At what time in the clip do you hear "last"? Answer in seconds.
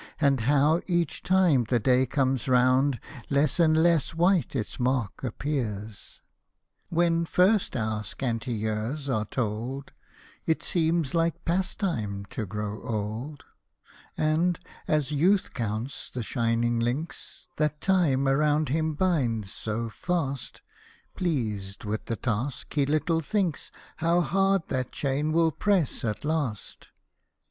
26.25-26.89